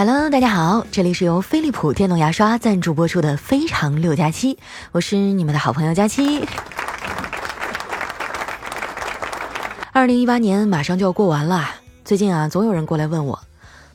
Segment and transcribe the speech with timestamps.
[0.00, 4.54] Hello，大家好，这里是由飞利浦电动牙刷赞助播出的《非常六加七》，
[4.92, 6.46] 我是你们的好朋友佳期。
[9.90, 11.64] 二零一八年马上就要过完了，
[12.04, 13.40] 最近啊，总有人过来问我，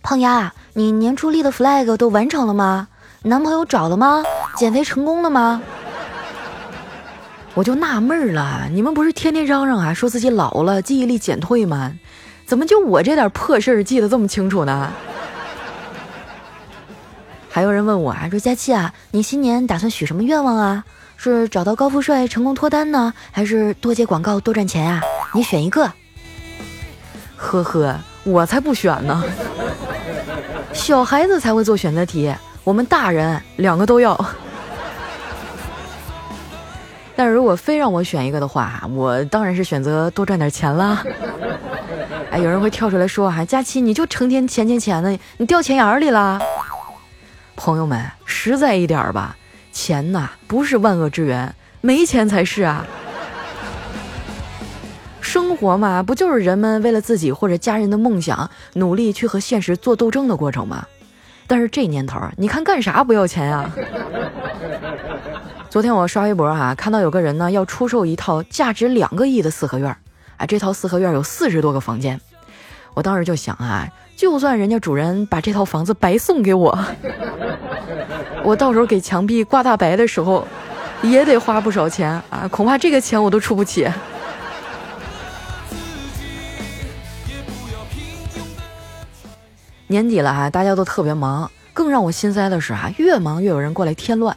[0.01, 2.89] 胖丫，你年初立的 flag 都完成了吗？
[3.21, 4.25] 男朋友找了吗？
[4.57, 5.61] 减肥成功了吗？
[7.53, 11.93] 我就纳闷了，你们不是天天嚷嚷啊，说自己老了，记忆力减退吗？
[12.45, 14.91] 怎么就我这点破事儿记得这么清楚呢？
[17.53, 20.83] 还有人问我啊，说佳期啊，你新年打算许什么愿望啊？
[21.17, 24.99] 是找到高富帅成功脱单呢，还是多接广告多赚钱啊？
[25.35, 25.87] 你选一个。
[27.35, 29.23] 呵呵，我才不选呢。
[30.73, 34.19] 小孩子才会做选择题，我们大人两个都要。
[37.15, 41.03] 但是如果非让我选一个的话，我当然是选择多赚点钱啦。
[42.31, 46.41] 哎，有人会跳出来说哈，佳期你就成天钱钱钱的，你掉钱眼里了。
[47.55, 49.35] 朋友们，实在一点吧，
[49.71, 52.85] 钱呐不是万恶之源，没钱才是啊。
[55.21, 60.85] 生活嘛，不就是人们为了自己或者家人的梦想，努力去和现实做斗争的过程吗？
[61.47, 63.69] 但是这年头，你看干啥不要钱啊？
[65.69, 69.95] 昨天我刷微博哈，看到有个人呢要出售一套价值两个亿的四合院，
[70.37, 72.19] 啊，这套四合院有四十多个房间。
[72.93, 76.77] 我当时就想啊，就算人家主人把这套房子白送给我，
[78.43, 80.47] 我到时候给墙壁挂大白的时候，
[81.01, 83.87] 也得花不少钱啊，恐怕这个钱我都出不起。
[89.87, 94.35] 年底了哈，大家都特别忙，更让我心塞的是哈，越忙越有人过来添乱。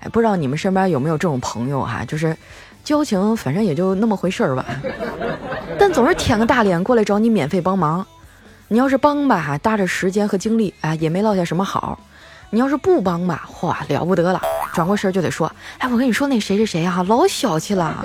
[0.00, 2.36] 哎，不知道你们身边有没有这种朋友哈，就是。
[2.84, 4.66] 交情反正也就那么回事儿吧，
[5.78, 8.04] 但总是舔个大脸过来找你免费帮忙。
[8.68, 11.98] 你要是帮吧，搭着时间和精力，哎，也没落下什么好；
[12.50, 14.40] 你要是不帮吧，嚯，了不得了，
[14.72, 18.04] 转过身就得说：“哎，我跟你说那谁谁谁啊，老小气了，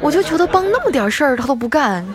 [0.00, 2.06] 我就求他帮那么点事儿，他都不干。”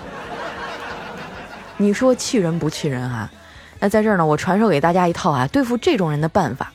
[1.77, 3.31] 你说气人不气人啊？
[3.79, 6.71] 那在这儿呢，我传授给大家一套啊对付这种人的办法。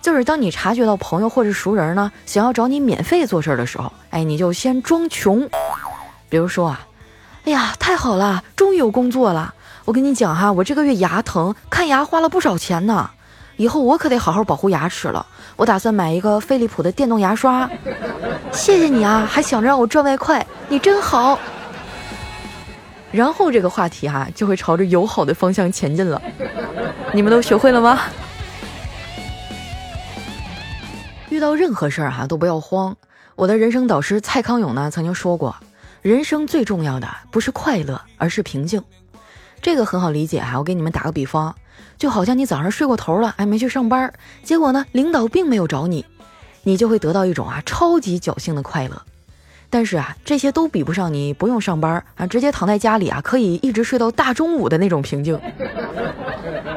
[0.00, 5.48] 就是当你察觉到朋友或者熟人呢想要找你免费做事儿的时候，哎，你就先装穷。
[6.28, 6.86] 比如说啊，
[7.44, 9.52] 哎呀，太好了，终于有工作了。
[9.86, 13.08] 我跟你讲哈，我这个月牙疼，看牙花了不少钱呢。
[13.56, 15.24] 以后我可得好好保护牙齿了。
[15.54, 17.70] 我打算买一个飞利浦的电动牙刷。
[18.50, 21.38] 谢谢你啊，还想着让我赚外快，你真好。
[23.12, 26.20] 然后这个话题哈就会朝着友好的方向前进了。
[27.14, 28.00] 你们都学会了吗？
[31.30, 32.96] 遇到任何事儿哈都不要慌。
[33.36, 35.54] 我的人生导师蔡康永呢曾经说过，
[36.02, 38.82] 人生最重要的不是快乐，而是平静。
[39.60, 40.58] 这个很好理解哈。
[40.58, 41.54] 我给你们打个比方，
[41.98, 44.12] 就好像你早上睡过头了，哎，没去上班，
[44.42, 46.04] 结果呢，领导并没有找你，
[46.62, 49.02] 你就会得到一种啊超级侥幸的快乐。
[49.68, 55.38] 但是啊，这些都比不上你不用上班啊，直接躺在家里啊，可以一直睡到大中午的那种平静。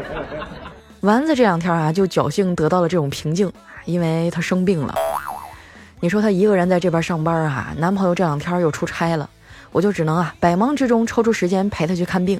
[1.02, 3.52] 丸子这两天啊，就侥幸得到了这种平静。
[3.86, 4.94] 因为她生病了，
[6.00, 9.28] 你说她一个人在这边上班啊，男朋友这两天又出差了，
[9.72, 12.40] 我就只能啊百忙之中抽出时间陪她去看病。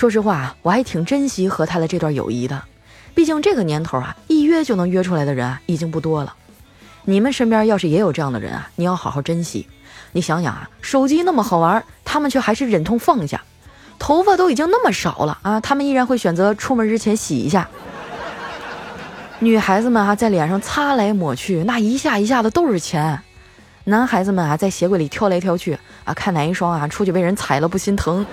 [0.00, 2.62] 说实话，我还挺珍惜和他的这段友谊的，
[3.14, 6.34] 毕竟这个年头啊，一约就能约出来的人啊已经不多了。
[7.04, 9.68] 你们身边要是也有这样的人啊，你要好好珍惜。
[10.12, 13.40] 你想想啊，手机那么好玩，他们却还是忍痛放下；
[13.98, 17.68] 头发都已经那么少了啊，他们依然会选择出门之前洗一下。
[19.40, 23.18] 女孩子们啊，在脸上擦来抹去，那一下一下的都是钱；
[23.84, 28.24] 男孩子们啊，在鞋柜里挑来挑去啊，看哪一双啊出去被人踩了不心疼！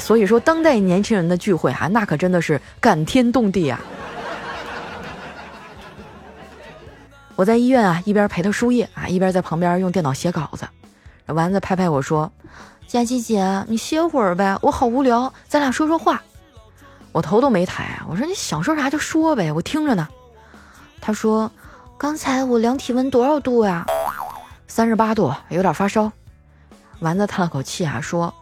[0.00, 3.78] 所以说，当代年轻人的聚会啊，那可真的是感天动地啊！
[7.36, 10.66] 我在医院啊，一边陪他输液啊，一边在旁边用电脑写稿子。
[11.26, 12.30] 丸子拍拍我说
[12.88, 16.20] ：“佳琪姐，你歇会儿呗，我好无聊，咱俩说说话。”
[17.12, 20.08] 我头都没抬，我说你想说啥就说呗，我听着呢。
[21.00, 21.50] 他说
[21.96, 23.86] ：“刚才我量体温多少度呀？
[24.66, 26.10] 三十八度，有点发烧。”
[27.00, 28.32] 丸子叹了口气啊，说：“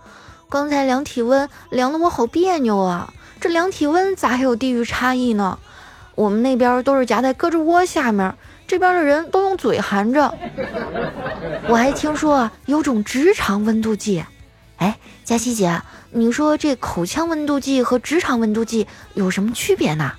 [0.51, 5.59] 刚才量体温量的我好别扭啊，这量体温咋还有地域差异呢？
[6.15, 8.35] 我们那边都是夹在胳肢窝下面，
[8.67, 10.35] 这边的人都用嘴含着。
[11.69, 14.25] 我还听说有种直肠温度计。
[14.79, 15.81] 哎，佳琪姐。”
[16.11, 20.11] 你说这口腔温度计和直肠温度计有什么区别呢？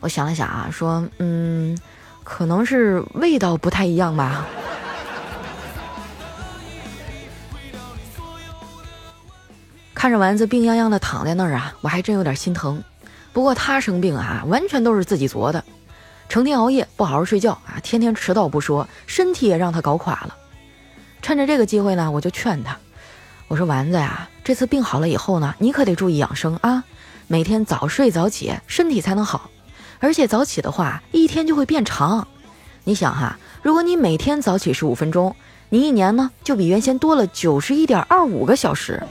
[0.00, 1.78] 我想了想啊，说，嗯，
[2.24, 4.46] 可能是味道不太一样吧。
[10.04, 12.84] 看着丸子病殃殃的躺在那儿啊，我还真有点心疼。
[13.32, 15.64] 不过他生病啊，完全都是自己作的，
[16.28, 20.36] 成天熬夜不好好睡觉啊，天天迟到不说，身体也让他搞垮了。
[21.22, 22.76] 趁着这个机会呢，我就劝他，
[23.48, 26.84] 我说丸子呀，这次病好了以后呢，你可得注意养生啊，
[27.26, 29.50] 每天早睡早起，身体才能好。
[30.00, 32.28] 而且早起的话，一天就会变长。
[32.84, 35.34] 你想哈，如果你每天早起十五分钟，
[35.74, 39.02] 你一年呢就比原先多了九十一点二五个小时，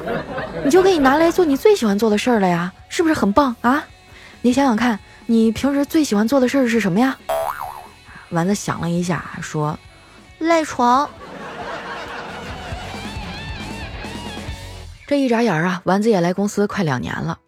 [0.64, 3.84] 你就可以拿来做你最喜欢做的事儿了呀，是不是很棒啊？
[4.40, 7.14] 你想想看，你平时最喜欢做的事儿是什么呀？
[8.30, 9.78] 丸子想了一下，说
[10.40, 11.06] ：“赖床。”
[15.06, 17.38] 这一眨眼啊，丸子也来公司快两年了。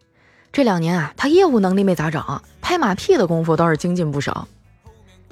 [0.51, 4.47] 这两年啊，他业务能力没咋长，拍马屁的功夫倒是精进不少。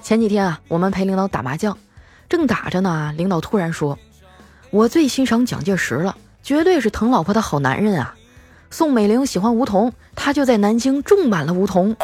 [0.01, 1.77] 前几天啊，我们陪领导打麻将，
[2.29, 3.97] 正打着呢，领导突然说
[4.69, 8.15] ：“我最欣赏蒋介石了，绝对是疼老婆的好男人啊！
[8.69, 11.95] 宋美龄喜欢梧桐，他就在南京种满了梧桐。”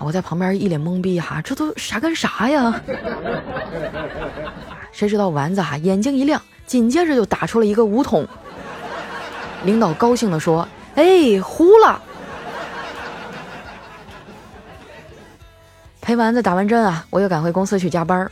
[0.00, 2.82] 我在旁边一脸懵逼哈，这都啥跟啥呀？
[4.92, 8.26] 谁知道丸子哈眼睛一亮，紧接着就打出了一个梧桐。
[9.64, 12.02] 领导高兴地说：“哎，糊了。”
[16.02, 18.30] 陪丸子打完针啊，我又赶回公司去加班。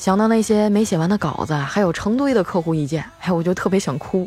[0.00, 4.26] 想到那些没写完的稿子，还有成堆的客户意见，哎，我就特别想哭。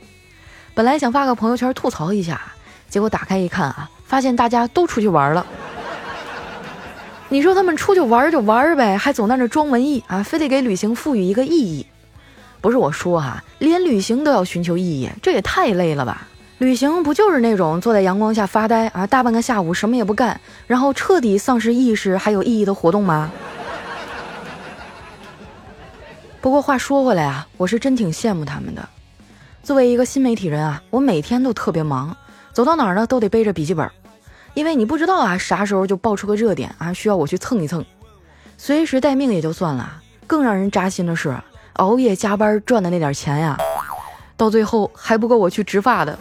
[0.75, 2.39] 本来想发个朋友圈吐槽一下，
[2.87, 5.43] 结果打开一看啊，发现大家都出去玩了。
[7.29, 11.83] 你说他们出去玩就玩呗，还总在那装文艺啊，非得给旅行赋予一个意义。
[12.61, 16.27] 不是我说哈，连旅行都要寻求意义，这也太累了吧。
[16.59, 23.31] 旅行不就是那种坐在阳光下发呆啊，大半个下午什么也不干，然后彻底丧失意识还有意义的活动吗？
[26.43, 28.89] 不过话说回来啊，我是真挺羡慕他们的。
[29.63, 32.13] 作为一个新媒体人啊，我每天都特别忙，
[32.51, 33.89] 走到哪儿呢都得背着笔记本，
[34.53, 37.85] 因为你不知道啊啥时候就爆出个热点啊，需要我去蹭一蹭，
[38.57, 41.33] 随时待命也就算了，更让人扎心的是
[41.75, 43.57] 熬夜加班赚的那点钱呀，
[44.35, 46.19] 到最后还不够我去植发的。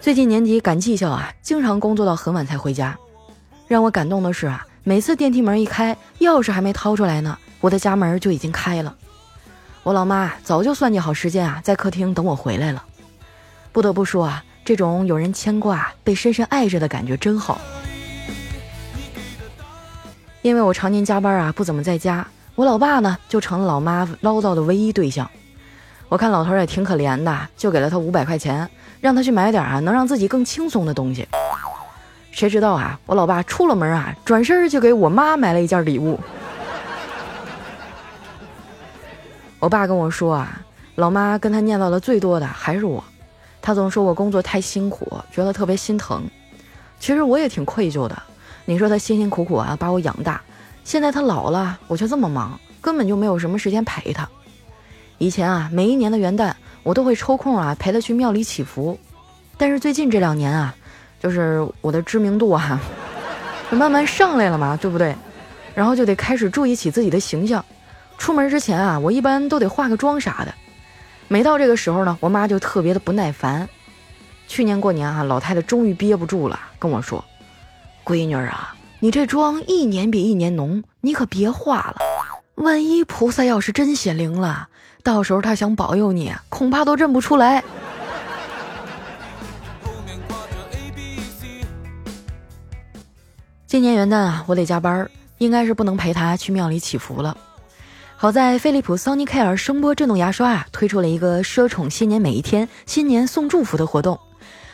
[0.00, 2.98] 最近年底赶绩效啊，经常工作到很晚才回家。
[3.68, 8.94] 让我感动的是啊，每次电梯门一开，钥匙还没掏出来呢，我的家门就已经开了。
[9.82, 12.84] 我老妈早就算计好时间啊，在客厅等我回来了。
[13.72, 17.58] 不得不说啊，这种有人牵挂、被深深爱着的感觉真好。
[20.42, 25.30] 因为我常年加班啊，不怎么在家，我老爸呢就成了老妈唠叨的唯一对象。
[26.10, 28.68] 我看老头也挺可怜的，就给了他五百块钱。
[29.00, 31.26] 让他去买点啊，能让自己更轻松的东西。
[32.34, 36.18] 谁知道啊，我老爸出了门啊，转身就给我妈买了一件礼物。
[39.60, 40.60] 我爸跟我说啊，
[40.96, 43.02] 老妈跟他念叨的最多的还是我，
[43.62, 46.24] 他总说我工作太辛苦，觉得特别心疼。
[46.98, 48.20] 其实我也挺愧疚的。
[48.64, 50.42] 你说他辛辛苦苦啊把我养大，
[50.82, 54.28] 现在他老了，我却这么忙，根本就没有什么时间陪他。
[55.18, 56.52] 以前啊，每一年的元旦。
[56.82, 58.98] 我都会抽空啊陪他去庙里祈福，
[59.56, 60.74] 但是最近这两年啊，
[61.24, 62.78] 就是我的知名度啊，
[63.70, 65.16] 就慢慢上来了嘛，对不对？
[65.74, 67.64] 然后就得开始注意起自己的形象，
[68.18, 70.52] 出门之前啊，我一般都得化个妆啥的。
[71.28, 73.66] 每到这个时候呢，我妈就特别的不耐烦。
[74.46, 77.24] 去年过年啊，老太太终于憋不住了，跟我说
[78.04, 81.96] ：“闺女啊，你这妆一年比一年浓，你可别化了，
[82.56, 84.68] 万一菩萨要是真显灵了。”
[85.02, 87.64] 到时候他想保佑你，恐怕都认不出来。
[93.74, 97.36] 今年元旦啊，我得加班，应该是不能陪他去庙里祈福了。
[98.14, 104.16] 好在飞利浦 Sonicare 声波震动牙刷啊，推出了一个奢宠新年每一天新年送祝福的活动。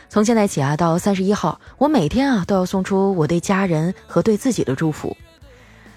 [0.07, 5.17] 从现在起啊，到三十一号，我每天啊都要送出我对家人和对自己的祝福。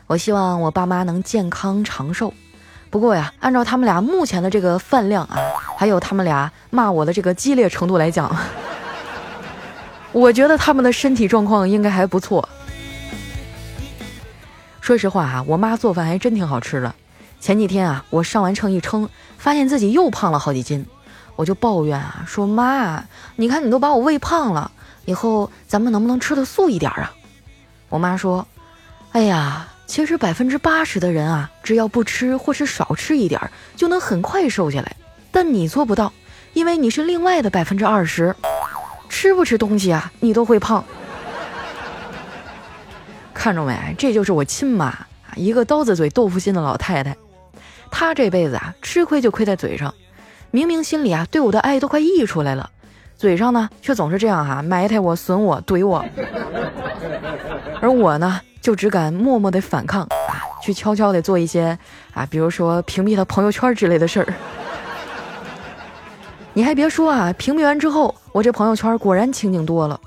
[0.06, 2.32] 我希望我爸妈能健康长寿。
[2.88, 5.36] 不过呀，按照他们俩目前的这个饭量啊，
[5.76, 8.34] 还有他们俩骂我的这个激烈程度来讲，
[10.10, 12.48] 我觉得他们的身体状况应该还不错。
[14.84, 16.94] 说实话哈，我妈做饭还真挺好吃的。
[17.40, 20.84] 前几天啊，我上完秤一称，发现自己又胖了好几斤，
[21.36, 23.02] 我就抱怨啊，说妈，
[23.36, 24.70] 你看你都把我喂胖了，
[25.06, 27.14] 以后咱们能不能吃的素一点啊？
[27.88, 28.46] 我妈说，
[29.12, 29.68] 哎呀。
[29.86, 33.38] 其实百分之八十的人啊，只要不吃或是少吃一点，
[33.76, 34.96] 就能很快瘦下来。
[35.30, 36.10] 但你做不到，
[36.54, 38.34] 因为你是另外的百分之二十，
[39.10, 40.82] 吃不吃东西啊，你都会胖。
[43.44, 43.94] 看着没？
[43.98, 47.14] 这就是我亲妈啊，一个刀子嘴豆腐心的老太太。
[47.90, 49.94] 她这辈子啊，吃亏就亏在嘴上。
[50.50, 52.70] 明明心里啊对我的爱都快溢出来了，
[53.18, 56.02] 嘴上呢却总是这样哈埋汰我、损我、怼我，
[57.82, 61.78] 而我呢就只敢默默的反抗啊，去悄悄的做一些
[62.14, 64.34] 啊，比如说屏蔽他朋友圈之类的事儿。
[66.54, 70.00] 你还别说啊，屏蔽完之后，我这朋友圈果然清静多了。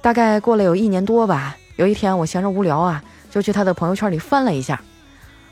[0.00, 4.80] 大概过了有一年多吧，有一天我闲着无聊啊，就去他的朋友圈里翻了一下，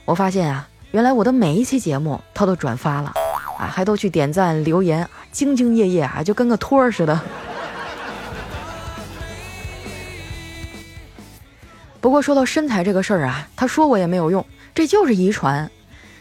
[0.07, 3.13] 我发现啊，原来我的每一期节目他都转发了，
[3.59, 7.21] 啊，还都去点赞留言，兢兢业业啊，就跟个托儿似的。
[12.01, 15.71] 不过说到身材这个事儿啊，他说我也没有用，这就是遗传。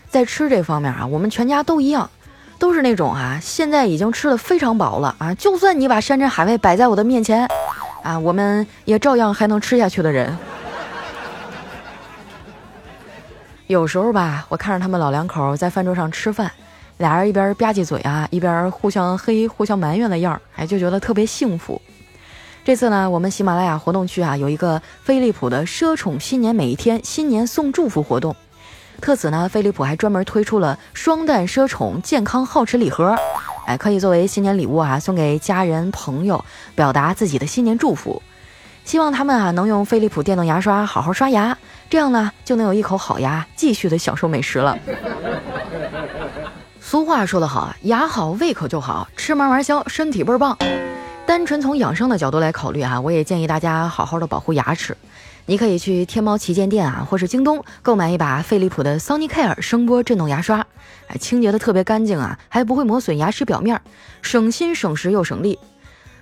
[0.09, 2.09] 在吃这方面啊，我们全家都一样。
[2.59, 7.45] 都是那种啊，现在已经吃的非常饱了啊，就算你把山珍海味摆在我的面前，
[8.03, 10.37] 啊，我们也照样还能吃下去的人。
[13.67, 16.51] 有时候吧，我看着他们老两口在饭桌上吃饭，
[16.97, 21.81] 俩人一边吧唧嘴啊，一边互相黑、互相埋怨的样儿，哎，就觉得特别幸福。
[22.65, 28.35] 这次呢，我们喜马拉雅活动区啊，有一个飞利浦的奢宠新年每一天新年送祝福活动。
[29.01, 33.17] 特此呢，飞利浦还专门推出了双蛋奢宠健康皓齿礼盒，
[33.65, 36.43] 哎，可以作为新年礼物啊，送给家人朋友，
[36.75, 38.21] 表达自己的新年祝福。
[38.83, 41.57] 希望他们啊能用飞利浦电动牙刷好好刷牙，
[41.89, 44.77] 这样呢就能有一口好牙，继续的享受美食了。
[46.81, 50.57] 俗话说得好啊，牙好胃口就好，吃嘛嘛香，身体倍儿棒。
[51.25, 54.95] 单纯从养生的角度来考虑啊，我也建议大家好好的保护牙齿。
[55.45, 60.65] 你可以去天猫旗舰店啊，或是京东购买一把飞利浦的 Sonicare 声波震动牙刷，
[61.07, 63.81] 哎，清洁的特别干净啊，还不会磨损牙齿表面，
[64.21, 65.59] 省心省时又省力。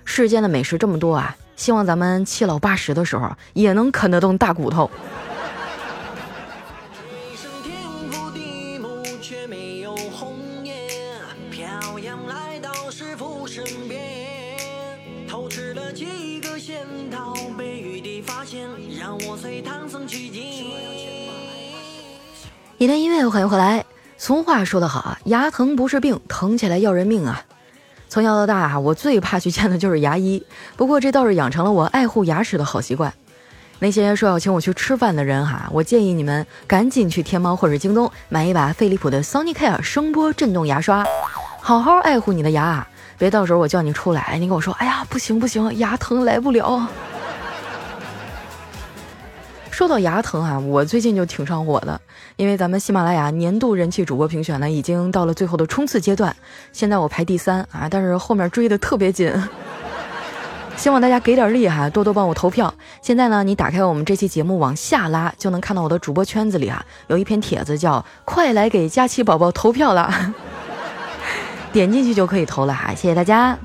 [0.04, 4.90] 世间的美食这么多啊，希望咱们七老八十的时候也能啃得动大骨头。
[22.78, 23.84] 一段音乐，欢迎回来。
[24.18, 27.42] 俗话说得好啊，牙疼不是病，疼起来要人命啊。
[28.10, 30.44] 从小到大啊，我最怕去见的就是牙医。
[30.76, 33.14] 不过这倒是养成了我爱护牙齿的好习惯。
[33.78, 41.04] 那些说要请我去吃饭的人哈，我建议你们赶紧去天猫或者京东买一把飞利浦的 Sonicare 声波震动牙刷，
[41.60, 46.86] 好好爱护你的牙，别到时候我叫你出来，你跟我说，哎呀，不行不行，牙疼来不了。
[49.72, 51.98] 说到牙疼啊，我最近就挺上火的，
[52.36, 56.36] 因为咱们喜马拉雅年度人气主播评选呢，已经到了最后的冲刺阶段，
[56.72, 59.32] 现在我排第三啊，但是后面追的特别紧，
[60.76, 62.72] 希望大家给点力哈，多多帮我投票。
[63.00, 70.12] 现在呢，你打开我们这期节目往下拉，就能看到我的主播圈子里啊，有一篇帖子叫“快来给佳琪宝宝投票了”，
[71.72, 73.58] 点进去就可以投了哈，谢谢大家。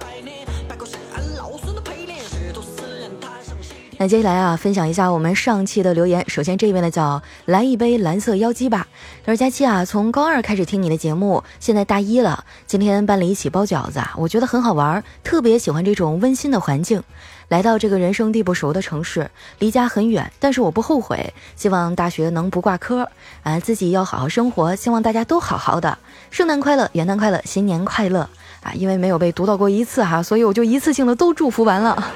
[4.00, 6.24] 那接下来啊，分享一下我们上期的留言。
[6.30, 8.86] 首先这位呢叫来一杯蓝色妖姬吧。
[9.26, 12.46] 他说佳期啊，从高二开始听你的节目，现在大一了。
[12.68, 17.02] 今天班里一起包饺子啊，我觉得很好玩，特别喜欢这种温馨的环境。
[17.48, 21.34] 来到这个人生地不熟的城市，离家很远，但是我不后悔。
[21.56, 23.10] 希望大学能不挂科
[23.42, 24.76] 啊，自己要好好生活。
[24.76, 25.98] 希望大家都好好的。
[26.30, 28.30] 圣诞快乐，元旦快乐，新年快乐
[28.62, 28.72] 啊！
[28.76, 32.14] 因为没有被读到过一次哈，所以我就一次性的都祝福完了。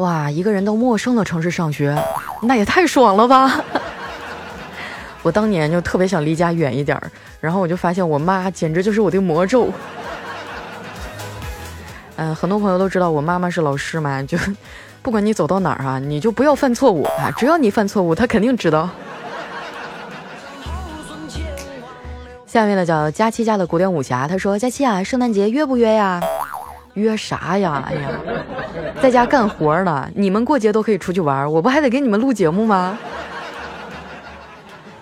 [0.00, 1.94] 哇，一个人到陌生的城市上学，
[2.40, 3.62] 那也太爽了吧！
[5.22, 9.70] 我当年就特别想离家远一点儿，然后我就发现我妈简直就是我的魔咒。
[12.16, 14.38] 嗯，很多朋友都知道我妈妈是老师嘛，就
[15.02, 18.88] 不管你走到哪儿啊，你就不要犯错误啊，只要你犯错误，她肯定知道。
[22.46, 26.20] 下面呢叫佳期家的古典武侠，他说：“佳期啊，圣诞节约不约呀？”
[26.94, 27.82] 约啥呀？
[27.86, 28.10] 哎呀，
[29.02, 30.08] 在家干活呢。
[30.14, 32.98] 你们过节都可以出去玩，我不还得给你们录节目吗？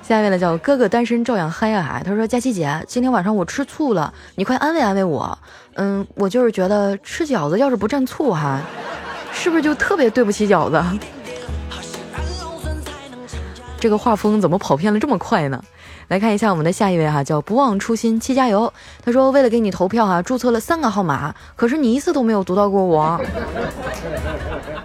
[0.02, 2.00] 下一位呢，叫哥哥单身照样嗨啊！
[2.02, 5.38] 他说：“佳琪姐，今天晚上我吃醋了，你快安慰安慰我。
[5.74, 8.58] 嗯，我就是觉得吃饺子要是不蘸醋哈，
[9.32, 10.82] 是不是就特别对不起饺子？
[13.78, 15.62] 这个画风怎么跑偏了这么快呢？”
[16.08, 18.72] 来看一下我们的下一位哈，叫不忘初心七加油。
[19.04, 23.20] 他说为了给你投票哈，注册了三个号码，可是你一次都没有读到过我。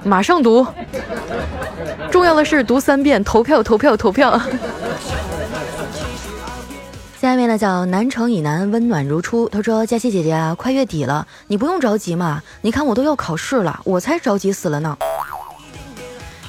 [0.04, 0.68] 马上读，
[2.12, 4.38] 重要的是读三遍，投票投票投票。
[7.22, 9.48] 下一位呢叫南城以南温暖如初。
[9.48, 14.98] 他说佳琪姐姐啊，快月底了，你不用着急嘛，你看我都要考试了，我才着急死了呢。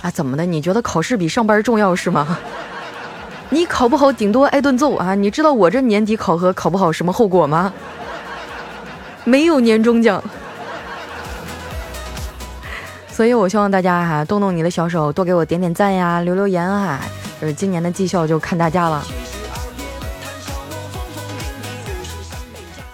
[0.02, 0.45] 啊，怎么的？
[0.45, 2.37] 你觉得考试比上班重要是吗？
[3.51, 5.15] 你考不好顶多挨顿揍啊！
[5.15, 7.73] 你知道我这年底考核考不好什么后果吗？
[9.25, 10.23] 没有年终奖。
[13.09, 17.01] 所以我希望大家哈动动你的小手，多给我点点赞呀，留留言啊！
[17.41, 19.05] 就是今年的绩效就看大家了。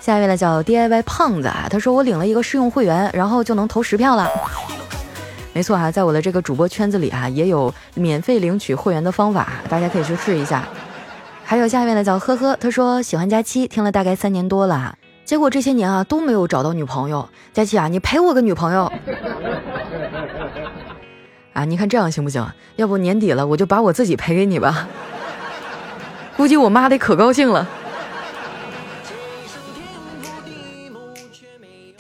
[0.01, 4.29] 下一位呢叫 DIY 胖子啊，他说我领了一个试用会员，然后就能投十票了。
[5.53, 10.65] 没错哈，在我的这个主播圈子里哈，也有免费领取会员的方法，大家可以去试一下。
[11.45, 17.29] 还有下一位呢叫呵呵，他说喜欢佳期，听了大概三年多了，结果这些年啊都没有找到女朋友。
[17.53, 18.93] 佳期啊，你陪我个女朋友
[21.53, 21.65] 啊？
[21.65, 22.47] 你看这样行不行？
[22.77, 24.87] 要不年底了我就把我自己赔给你吧，
[26.37, 27.69] 估计我妈得可高兴了。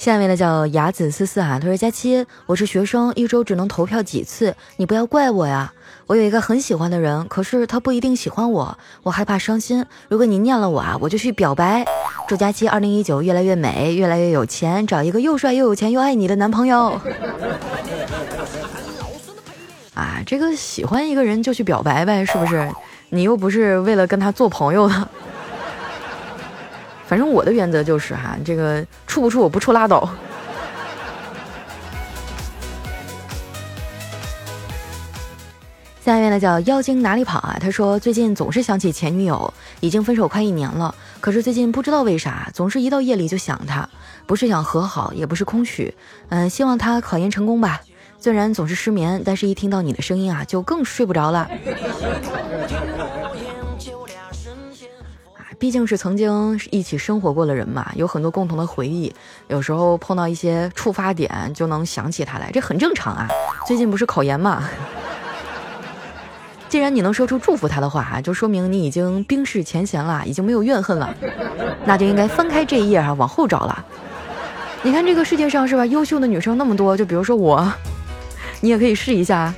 [0.00, 5.75] 下面的叫雅子思思哈，他说佳期，我是学生，一周只能投票几次，你不要怪我呀。
[6.07, 9.85] 我有一个很喜欢的人，可是他不一定喜欢我，我害怕伤心。
[10.09, 11.85] 如果你念了我啊，我就去表白。
[12.26, 16.99] 祝佳期二零一九越来越美，越来越有钱，找一个又帅又有钱又爱你的男朋友。
[19.92, 22.73] 啊，这个喜欢一个人就去表白呗，是不是？
[23.11, 25.09] 你又不是为了跟他做朋友的。
[27.11, 30.09] 反正我的原则就是哈，这个处不处我不处拉倒。
[36.05, 37.59] 下面呢叫妖精哪里跑啊？
[37.61, 43.88] 他说最近总是想起前女友，已经分手快一年了，可是最近不知道为啥，总是一到夜里就想她，
[44.25, 45.93] 不是想和好，也不是空虚，
[46.29, 47.81] 嗯，希望他考研成功吧。
[48.21, 51.50] 虽然总是失眠，但是一听到你的声音啊，就更睡不着了。
[55.61, 59.14] 毕竟是曾经一起生活过的人嘛，有很多共同的回忆。
[59.49, 63.29] 有时候碰到一些触发点，就能想起他来，这很正常啊。
[63.69, 64.67] 最近不是考研嘛？
[66.71, 71.14] 既然你能说出祝福他的话，就说明你已经冰释前嫌了，已经没有怨恨了，
[71.85, 73.85] 那就应该翻开这一页啊，往后找了。
[74.83, 77.70] 你看这个世界上是吧，优秀的女生那么多，就比如说我，
[78.62, 79.53] 你也可以试一下。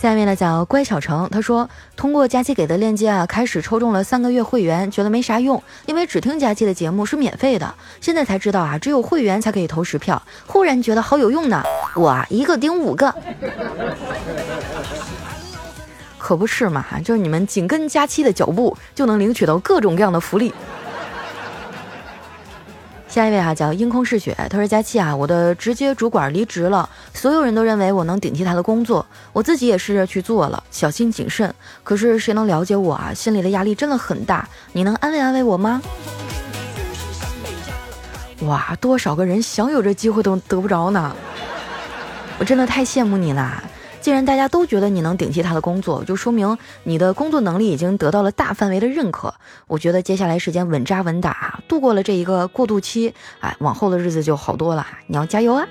[0.00, 7.74] 下面呢叫乖小成，他说通过佳期给的链接啊，开始抽中了三个月会员，觉得没啥用，因为只听佳期的节目是免费的。
[8.00, 11.62] 现在才知道啊，只有会员才可以投十票，忽然觉得好有用呢。
[11.94, 13.14] 我啊，一个顶五个，
[16.16, 16.82] 可不是嘛？
[17.04, 20.50] 就是你们紧跟佳期的脚步，就能领取到各种各样的福利。
[23.10, 33.12] 下一位哈叫樱空嗜血，他说佳期啊，我的直接主管离职了，所有人都认为我能顶替他的工作，我自己也试着去做了，小心谨慎，可是谁能了解我啊？
[33.12, 35.82] 心里的压力真的很大，你能安慰安慰我吗？
[38.42, 41.14] 哇，多少个人想有这机会都得不着呢，
[42.38, 43.60] 我真的太羡慕你啦！
[44.00, 49.34] 既然大家都觉得你能顶替他的工作，就说明你的工作能力已经得到了大范围的认可。
[49.66, 54.86] 我觉得接下来时间稳扎稳打，度过了这一个过渡期，哎，往后的日子就好多了。
[55.06, 55.68] 你要加油啊！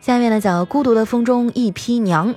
[0.00, 2.34] 下面呢，叫孤独的风中一匹娘。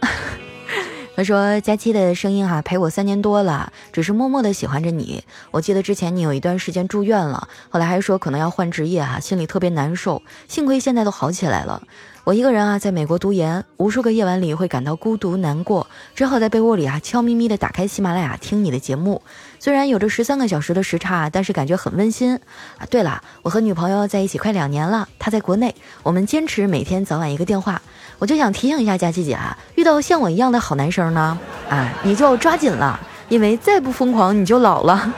[1.17, 5.23] 他说：“佳期的声音哈陪我三年多了，只是默默的喜欢着你。
[5.49, 10.21] 我记得之前你有一段时间住院了，后来还说可能要换职业哈，心里特别难受。
[10.47, 11.81] 幸亏现在都好起来了。
[12.27, 19.21] 我一个人啊在美国读研，无数个夜晚里会感到孤独难过，只好在被窝里啊悄咪咪的打开喜马拉雅听你的节目。
[19.59, 22.35] 虽然有着十三个小时的时差，但是感觉很温馨
[22.77, 22.83] 啊。
[22.89, 27.81] 对了，我和女朋友在一起快两年了，她在国内，我们坚持每天早晚一个电话。”
[28.19, 35.13] 我就想提醒一下佳琪姐啊，遇到像我一样的好男生呢，啊，你就要抓紧了，因为再不疯狂你就老了。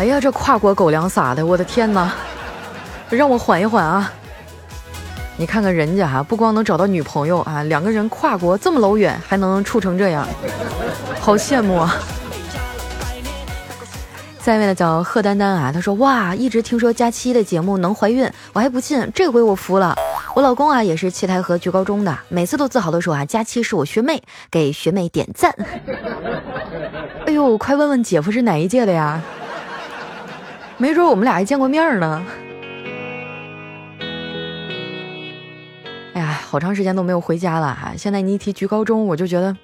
[0.00, 2.12] 哎呀，这跨国狗粮撒的，我的天哪！
[3.10, 4.12] 让我缓一缓啊！
[5.36, 10.26] 你看看人家哈，不光能找到女朋友啊，两个人跨国这么老远还能处成这样，
[11.20, 11.96] 好羡慕啊！
[14.40, 19.96] 下面的叫贺丹丹啊，她说哇，一直听说佳期的节目能怀孕，我还不信，这回我服了。
[20.34, 25.52] 我老公啊也是七台河局高中的，每次都自豪的说啊，佳期是我学妹，给学妹点赞。
[27.26, 29.20] 哎呦，快问问姐夫是哪一届的呀？
[30.76, 32.22] 没准我们俩还见过面呢。
[36.54, 39.56] 好长时间都没有回家了哈，现在你一提局高中，我就觉得，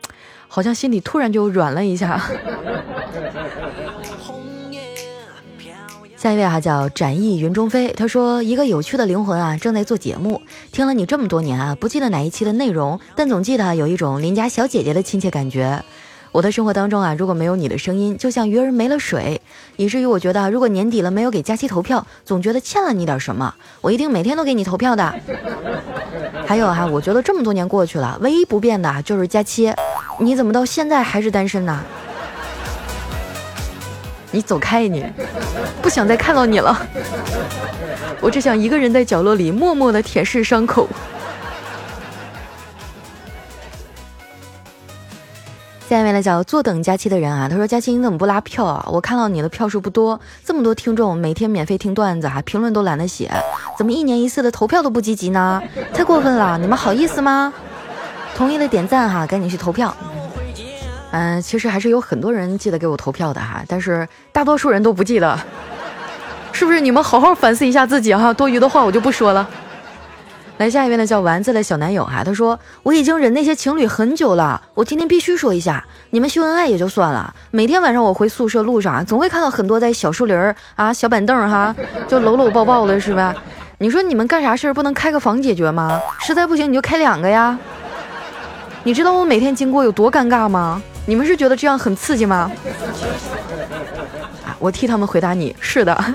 [0.48, 2.20] 好像心里突然就软了一下。
[6.16, 15.84] 下一位哈叫展翼云中飞，他说一个有趣的灵魂啊正在做节目，听了你这么多年啊，不记得哪一期的内容，但总记得有一种邻家小姐姐的亲切感觉。
[16.32, 19.40] 我的生活当中啊，如果没有你的声音，就像鱼儿没了水，
[19.76, 23.52] 以至于我觉得，如果年底了没有给佳期投票，总觉得欠了你点什么。
[23.80, 25.12] 我一定每天都给你投票的。
[26.46, 29.72] 还有哈，我觉得这么多年过去了，唯一不变的就是佳期，
[30.20, 31.82] 你怎么到现在还是单身呢？
[34.30, 35.04] 你走开你，
[35.82, 36.86] 不想再看到你了。
[38.20, 40.88] 我只想一个人在角落里默默的舔舐伤口。
[45.90, 48.86] 下面呢叫坐等佳期的人啊，他说：“佳期你怎么不拉票啊？
[48.92, 53.28] 我看到你的票数不多，这么多听众每天免费听段子哈，评论都懒得写，
[53.76, 55.60] 怎么一年一次的投票都不积极呢？
[55.92, 56.56] 太过分了！
[56.58, 57.52] 你们好意思吗？
[58.36, 59.92] 同意的点赞哈，赶紧去投票。
[61.10, 65.36] 嗯，其实还是有很多人记得给我投票的哈，但是大多数人都不记得，
[66.52, 66.80] 是不是？
[66.80, 69.50] 你们好好反思一下自己哈，多余的话我就不说了。”
[70.60, 81.74] 来下一位呢，叫丸子的小男友哈，他说我已经忍那些情侣很久了，我今天必须说一下，你们秀恩爱也就算了，每天晚上我回宿舍路上，总会看到很多在小树林儿啊、小板凳哈，
[82.06, 83.34] 就搂搂抱抱的是吧？
[83.78, 85.98] 你说你们干啥事儿不能开个房解决吗？
[86.20, 87.58] 实在不行你就开两个呀。
[88.82, 90.82] 你知道我每天经过有多尴尬吗？
[91.06, 92.52] 你们是觉得这样很刺激吗？
[94.44, 96.14] 啊，我替他们回答你，是的。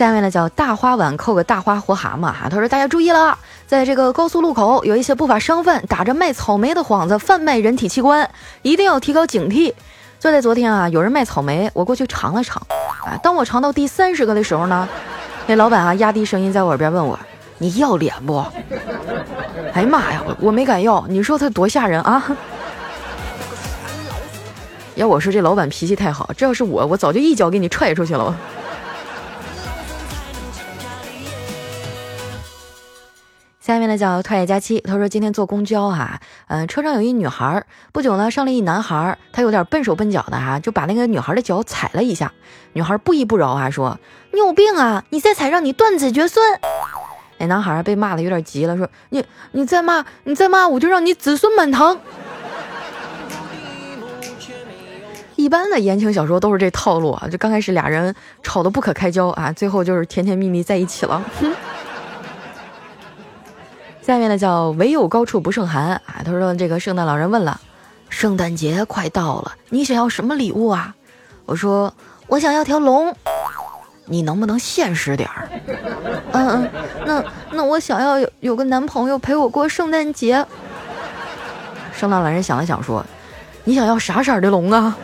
[0.00, 3.36] 下面呢叫大花碗扣个大花活蛤蟆哈，他说大家注意了，
[3.66, 8.26] 在这个高速路口有一些不法商贩打着卖草莓的幌子贩卖人体器官，
[8.62, 9.74] 一定要提高警惕。
[10.18, 12.62] 就在昨天啊，有人卖草莓，我过去尝了尝，
[13.04, 14.88] 啊，当我尝到第三十个的时候呢，
[15.46, 17.18] 那老板啊压低声音在我耳边问我，
[17.58, 18.42] 你要脸不？
[19.74, 22.24] 哎呀妈呀，我我没敢要，你说他多吓人啊！
[24.96, 28.34] 要我说这老板脾气太好，这要是我，我早就一脚给你踹出去了。
[33.70, 42.32] 下面呢叫特爱佳期，他说今天坐公交哈，嗯，车上有一女孩，不久呢上了一男孩，他有点笨手笨脚的哈，就把那个女孩的脚踩了一下，
[42.72, 43.96] 女孩不依不饶啊，说
[44.32, 46.44] 你有病啊，你再踩让你断子绝孙。
[47.38, 51.96] 那男孩被骂的有点急了，说你你再骂你再骂我就让你子孙满堂。
[55.36, 61.22] 一般的言情小说都是这套路啊，就刚开始俩人吵得不可开交啊，最后就是甜甜蜜蜜在一起了。
[61.40, 61.54] 哼
[64.02, 66.22] 下面呢叫唯有高处不胜寒啊！
[66.24, 67.60] 他说这个圣诞老人问了，
[68.08, 70.94] 圣诞节快到了，你想要什么礼物啊？
[71.44, 71.92] 我说
[72.26, 73.14] 我想要条龙，
[74.06, 75.48] 你能不能现实点儿？
[76.32, 76.70] 嗯嗯，
[77.06, 80.44] 那那我想要有有个男朋友陪我过圣诞节。
[81.92, 83.04] 圣诞老人想了想说，
[83.64, 84.96] 你想要啥色的龙啊？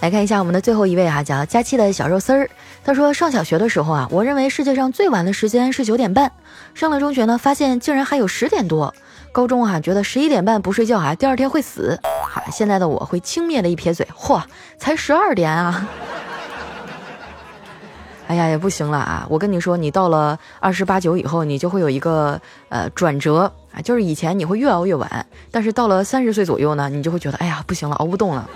[0.00, 2.48] 来看一下我们的最后一位哈，叫佳期的小肉丝儿。
[2.84, 6.30] 他说，上小学的时候啊，我认为世界上最晚的时间是九点半。
[6.72, 8.94] 上了中学呢，发现竟然还有十点多。
[9.32, 11.98] 高中啊，觉得十一点半不睡觉啊，第二天会死。
[12.02, 14.40] 哈，现在的我会轻蔑的一撇嘴，嚯，
[14.78, 15.88] 才十二点啊！
[18.28, 19.26] 哎呀，也不行了啊！
[19.28, 28.48] 我跟你说，你到了二十八九以后，你就会有一个呃转折啊，就是以前你会越熬越晚，但是到了三十岁左右呢，你就会觉得，哎呀，不行了，熬不动了。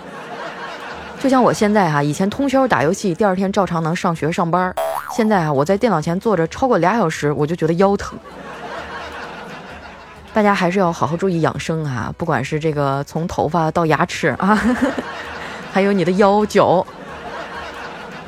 [1.23, 4.75] 就像我现在哈，以前通宵打游戏，第二天照常能上学上班。
[5.15, 8.19] 现在啊，我在电脑前坐着超过俩小时，我就觉得腰疼。
[10.33, 14.61] 大家还是要好好注意养生啊，不管是这个从头发到牙齿啊，
[15.71, 16.85] 还有你的腰脚。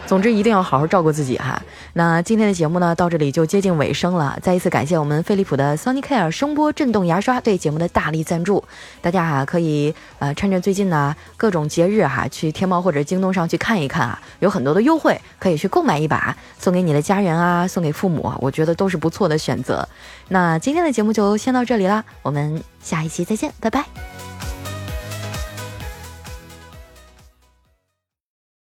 [0.06, 1.62] 总之一定要好好照顾自己哈。
[1.94, 4.38] 那今天的节目呢，到这里就接近尾声了。
[4.42, 8.64] 再一次感谢我们飞利浦的 Sonicare 声波震动牙刷对节目的大力赞助。
[9.02, 19.88] 大家哈可以呃趁着最近呢各种节日哈，去天猫或者京东上去看一看啊，有很多的优惠，可以去购买一把，送给你的家人啊，送给父母，我觉得都是不错的选择。
[20.30, 24.15] 那今天的节目就先到这里啦，我们下一期再见，拜拜。